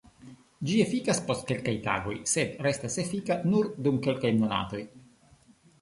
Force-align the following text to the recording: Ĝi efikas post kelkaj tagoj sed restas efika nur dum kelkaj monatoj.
Ĝi 0.69 0.77
efikas 0.85 1.19
post 1.27 1.45
kelkaj 1.51 1.75
tagoj 1.89 2.15
sed 2.33 2.57
restas 2.69 2.99
efika 3.07 3.41
nur 3.53 3.73
dum 3.89 4.05
kelkaj 4.09 4.37
monatoj. 4.43 4.85